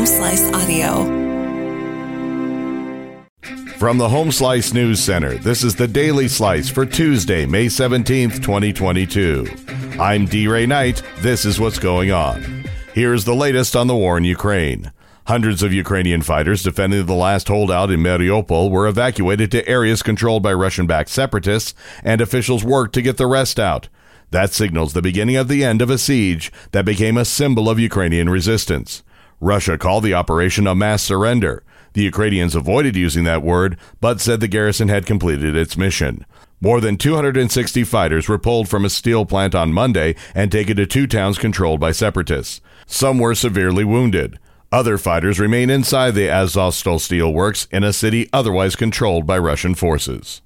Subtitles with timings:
[0.00, 1.04] Home Slice Audio.
[3.76, 8.36] From the Home Slice News Center, this is the Daily Slice for Tuesday, May 17th,
[8.36, 9.46] 2022.
[10.00, 10.48] I'm D.
[10.48, 11.02] Ray Knight.
[11.18, 12.64] This is what's going on.
[12.94, 14.90] Here's the latest on the war in Ukraine.
[15.26, 20.42] Hundreds of Ukrainian fighters defending the last holdout in Mariupol were evacuated to areas controlled
[20.42, 23.90] by Russian backed separatists, and officials worked to get the rest out.
[24.30, 27.78] That signals the beginning of the end of a siege that became a symbol of
[27.78, 29.02] Ukrainian resistance.
[29.40, 31.62] Russia called the operation a mass surrender.
[31.94, 36.24] The Ukrainians avoided using that word, but said the garrison had completed its mission.
[36.60, 40.86] More than 260 fighters were pulled from a steel plant on Monday and taken to
[40.86, 42.60] two towns controlled by separatists.
[42.86, 44.38] Some were severely wounded.
[44.70, 50.42] Other fighters remain inside the Azovstal steelworks in a city otherwise controlled by Russian forces.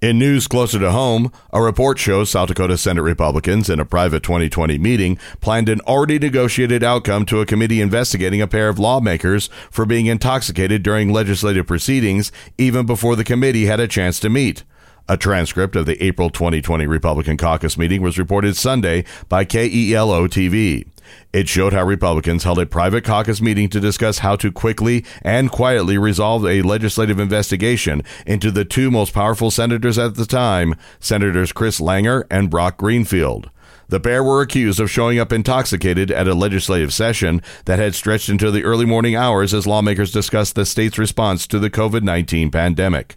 [0.00, 4.22] In news closer to home, a report shows South Dakota Senate Republicans in a private
[4.22, 9.48] 2020 meeting planned an already negotiated outcome to a committee investigating a pair of lawmakers
[9.72, 14.62] for being intoxicated during legislative proceedings even before the committee had a chance to meet.
[15.08, 20.86] A transcript of the April 2020 Republican caucus meeting was reported Sunday by KELO TV.
[21.32, 25.50] It showed how Republicans held a private caucus meeting to discuss how to quickly and
[25.50, 31.52] quietly resolve a legislative investigation into the two most powerful senators at the time, Senators
[31.52, 33.50] Kris Langer and Brock Greenfield.
[33.88, 38.28] The pair were accused of showing up intoxicated at a legislative session that had stretched
[38.28, 42.50] into the early morning hours as lawmakers discussed the state's response to the COVID 19
[42.50, 43.16] pandemic.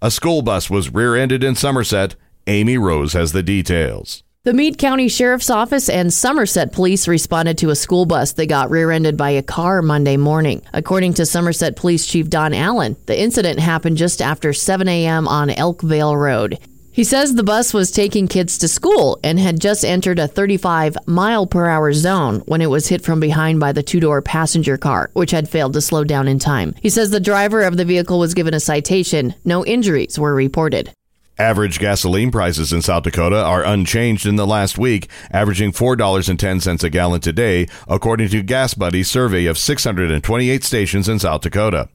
[0.00, 2.14] A school bus was rear ended in Summerset.
[2.46, 4.22] Amy Rose has the details.
[4.42, 8.70] The Meade County Sheriff's Office and Summerset Police responded to a school bus that got
[8.70, 10.62] rear ended by a car Monday morning.
[10.72, 15.28] According to Summerset Police Chief Don Allen, the incident happened just after 7 a.m.
[15.28, 16.58] on Elkvale Road.
[16.90, 20.96] He says the bus was taking kids to school and had just entered a 35
[21.06, 24.78] mile per hour zone when it was hit from behind by the two door passenger
[24.78, 26.74] car, which had failed to slow down in time.
[26.80, 29.34] He says the driver of the vehicle was given a citation.
[29.44, 30.94] No injuries were reported.
[31.40, 36.90] Average gasoline prices in South Dakota are unchanged in the last week, averaging $4.10 a
[36.90, 41.88] gallon today, according to Gas Buddy's survey of 628 stations in South Dakota.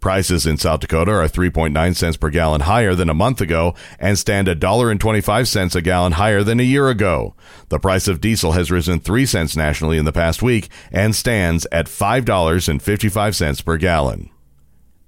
[0.00, 4.18] Prices in South Dakota are 3.9 cents per gallon higher than a month ago and
[4.18, 7.34] stand $1.25 a gallon higher than a year ago.
[7.68, 11.66] The price of diesel has risen 3 cents nationally in the past week and stands
[11.70, 14.30] at $5.55 per gallon.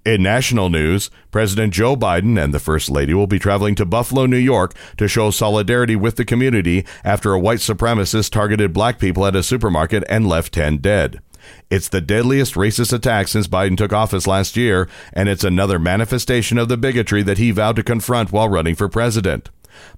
[0.09, 4.25] In national news, President Joe Biden and the First Lady will be traveling to Buffalo,
[4.25, 9.27] New York to show solidarity with the community after a white supremacist targeted black people
[9.27, 11.21] at a supermarket and left 10 dead.
[11.69, 16.57] It's the deadliest racist attack since Biden took office last year, and it's another manifestation
[16.57, 19.51] of the bigotry that he vowed to confront while running for president.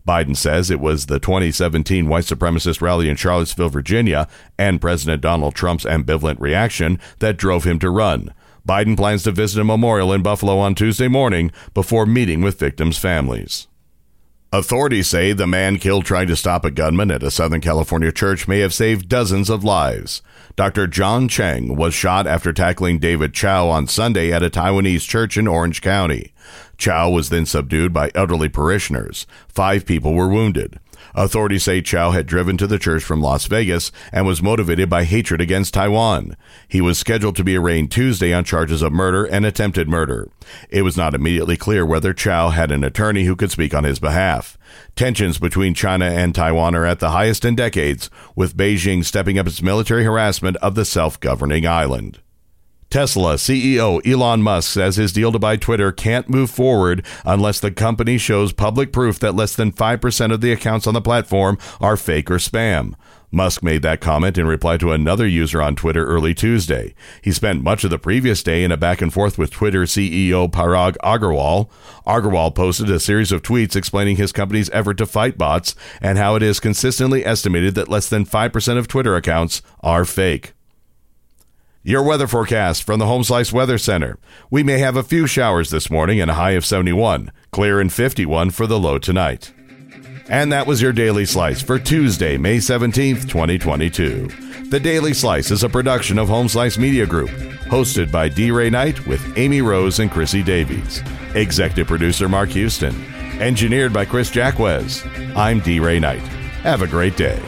[0.05, 4.27] Biden says it was the 2017 white supremacist rally in Charlottesville, Virginia,
[4.59, 8.35] and President Donald Trump's ambivalent reaction that drove him to run.
[8.67, 12.99] Biden plans to visit a memorial in Buffalo on Tuesday morning before meeting with victims'
[12.99, 13.67] families.
[14.53, 18.49] Authorities say the man killed trying to stop a gunman at a Southern California church
[18.49, 20.23] may have saved dozens of lives.
[20.57, 20.89] Dr.
[20.89, 25.47] John Cheng was shot after tackling David Chou on Sunday at a Taiwanese church in
[25.47, 26.35] Orange County.
[26.81, 29.27] Chou was then subdued by elderly parishioners.
[29.49, 30.81] Five people were wounded.
[31.15, 35.05] Authorities say Chou had driven to the church from Las Vegas and was motivated by
[35.05, 36.37] hatred against Taiwan.
[36.69, 40.29] He was scheduled to be arraigned Tuesday on charges of murder and attempted murder.
[40.69, 43.99] It was not immediately clear whether Chou had an attorney who could speak on his
[43.99, 44.57] behalf.
[44.97, 49.47] Tensions between China and Taiwan are at the highest in decades, with Beijing stepping up
[49.47, 52.21] its military harassment of the self governing island.
[52.91, 57.71] Tesla CEO Elon Musk says his deal to buy Twitter can't move forward unless the
[57.71, 61.97] company shows public proof that less than 5% of the accounts on the platform are
[61.97, 62.95] fake or spam.
[63.31, 66.93] Musk made that comment in reply to another user on Twitter early Tuesday.
[67.23, 70.51] He spent much of the previous day in a back and forth with Twitter CEO
[70.51, 71.71] Parag Agrawal.
[72.05, 76.35] Agrawal posted a series of tweets explaining his company's effort to fight bots and how
[76.35, 80.55] it is consistently estimated that less than 5% of Twitter accounts are fake.
[81.83, 84.19] Your weather forecast from the Home Slice Weather Center.
[84.51, 87.91] We may have a few showers this morning and a high of 71, clear and
[87.91, 89.55] 51 for the low tonight.
[90.29, 94.29] And that was your Daily Slice for Tuesday, May 17th, 2022.
[94.69, 97.31] The Daily Slice is a production of Home Slice Media Group,
[97.71, 98.51] hosted by D.
[98.51, 101.03] Ray Knight with Amy Rose and Chrissy Davies.
[101.35, 102.95] Executive producer Mark Houston.
[103.41, 105.03] Engineered by Chris Jacquez.
[105.35, 105.81] I'm D.
[105.81, 106.21] Ray Knight.
[106.63, 107.41] Have a great day.